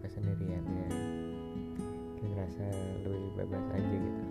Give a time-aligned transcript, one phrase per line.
[0.00, 0.88] nggak sendirian ya.
[2.16, 2.64] Kayak ngerasa
[3.04, 4.24] lebih bebas aja gitu.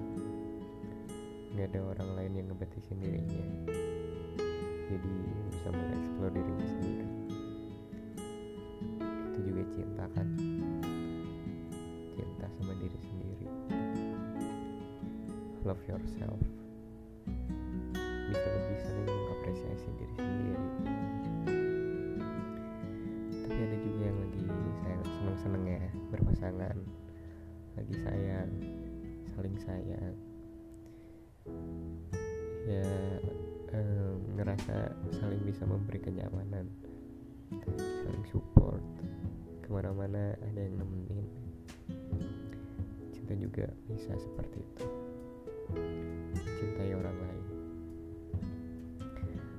[1.53, 3.45] Nggak ada orang lain yang ngebatasin dirinya.
[4.89, 5.13] Jadi
[5.53, 7.07] bisa mengeksplor dirinya sendiri.
[9.29, 10.27] Itu juga cinta kan?
[12.17, 13.47] Cinta sama diri sendiri.
[15.61, 16.41] Love yourself.
[26.39, 26.77] Berpasangan
[27.75, 28.51] lagi sayang
[29.35, 30.15] saling sayang.
[32.63, 32.87] Ya
[33.75, 36.71] em, ngerasa saling bisa memberi kenyamanan
[37.75, 38.79] saling support.
[39.59, 41.27] Ke mana-mana ada yang nemenin.
[43.11, 44.87] Cinta juga bisa seperti itu.
[46.39, 47.45] Cintai orang lain.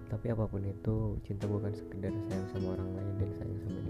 [0.08, 3.89] Tapi apa pun itu cinta bukan sekedar sayang sama orang lain dan sayang sama diri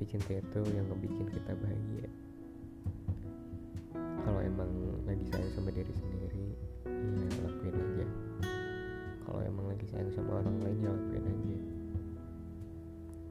[0.00, 2.08] tapi cinta itu yang ngebikin kita bahagia.
[4.24, 4.72] Kalau emang
[5.04, 6.56] lagi sayang sama diri sendiri
[6.88, 8.06] ya lakuin aja.
[9.28, 11.58] Kalau emang lagi sayang sama orang lain ya lakuin aja.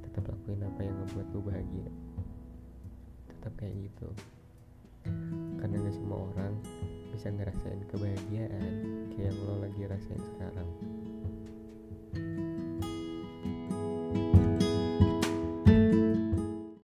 [0.06, 1.90] Tetap lakuin apa yang ngebuat lu bahagia.
[3.34, 4.09] Tetap kayak gitu.
[5.58, 6.53] Karena gak semua orang
[7.09, 8.73] bisa ngerasain kebahagiaan
[9.17, 10.69] kayak yang lo lagi rasain sekarang